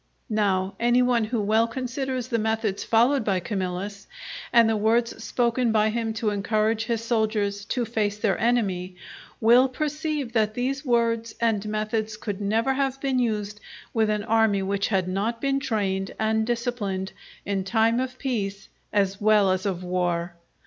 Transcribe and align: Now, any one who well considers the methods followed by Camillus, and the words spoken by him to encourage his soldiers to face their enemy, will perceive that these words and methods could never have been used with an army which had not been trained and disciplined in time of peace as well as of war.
Now, 0.31 0.73
any 0.79 1.03
one 1.03 1.25
who 1.25 1.39
well 1.43 1.67
considers 1.67 2.29
the 2.29 2.39
methods 2.39 2.83
followed 2.83 3.23
by 3.23 3.39
Camillus, 3.39 4.07
and 4.51 4.67
the 4.67 4.75
words 4.75 5.23
spoken 5.23 5.71
by 5.71 5.91
him 5.91 6.11
to 6.15 6.31
encourage 6.31 6.85
his 6.85 7.03
soldiers 7.03 7.65
to 7.65 7.85
face 7.85 8.17
their 8.17 8.35
enemy, 8.39 8.95
will 9.39 9.69
perceive 9.69 10.33
that 10.33 10.55
these 10.55 10.83
words 10.83 11.35
and 11.39 11.63
methods 11.69 12.17
could 12.17 12.41
never 12.41 12.73
have 12.73 12.99
been 12.99 13.19
used 13.19 13.59
with 13.93 14.09
an 14.09 14.23
army 14.23 14.63
which 14.63 14.87
had 14.87 15.07
not 15.07 15.39
been 15.39 15.59
trained 15.59 16.15
and 16.17 16.47
disciplined 16.47 17.11
in 17.45 17.63
time 17.63 17.99
of 17.99 18.17
peace 18.17 18.69
as 18.91 19.21
well 19.21 19.51
as 19.51 19.67
of 19.67 19.83
war. 19.83 20.33